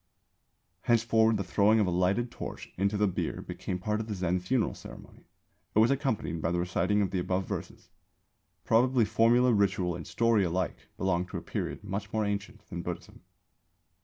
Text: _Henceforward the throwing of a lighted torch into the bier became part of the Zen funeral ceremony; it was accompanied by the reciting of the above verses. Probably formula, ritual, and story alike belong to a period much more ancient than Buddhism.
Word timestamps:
_Henceforward 0.87 1.37
the 1.37 1.43
throwing 1.43 1.79
of 1.79 1.85
a 1.85 1.91
lighted 1.91 2.31
torch 2.31 2.73
into 2.75 2.97
the 2.97 3.05
bier 3.07 3.39
became 3.43 3.77
part 3.77 3.99
of 3.99 4.07
the 4.07 4.15
Zen 4.15 4.39
funeral 4.39 4.73
ceremony; 4.73 5.27
it 5.75 5.77
was 5.77 5.91
accompanied 5.91 6.41
by 6.41 6.49
the 6.49 6.57
reciting 6.57 7.03
of 7.03 7.11
the 7.11 7.19
above 7.19 7.45
verses. 7.45 7.91
Probably 8.63 9.05
formula, 9.05 9.53
ritual, 9.53 9.95
and 9.95 10.07
story 10.07 10.43
alike 10.43 10.75
belong 10.97 11.27
to 11.27 11.37
a 11.37 11.41
period 11.43 11.83
much 11.83 12.11
more 12.11 12.25
ancient 12.25 12.65
than 12.69 12.81
Buddhism. 12.81 13.21